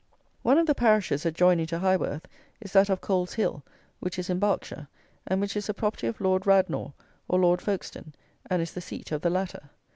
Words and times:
One 0.41 0.57
of 0.57 0.65
the 0.65 0.73
parishes 0.73 1.27
adjoining 1.27 1.67
to 1.67 1.77
Highworth 1.77 2.23
is 2.59 2.73
that 2.73 2.89
of 2.89 3.01
Coleshill, 3.01 3.61
which 3.99 4.17
is 4.17 4.31
in 4.31 4.39
Berkshire, 4.39 4.87
and 5.27 5.39
which 5.39 5.55
is 5.55 5.67
the 5.67 5.75
property 5.75 6.07
of 6.07 6.19
Lord 6.19 6.47
Radnor, 6.47 6.93
or 7.27 7.39
Lord 7.39 7.61
Folkestone, 7.61 8.13
and 8.49 8.63
is 8.63 8.73
the 8.73 8.81
seat 8.81 9.11
of 9.11 9.21
the 9.21 9.29
latter. 9.29 9.69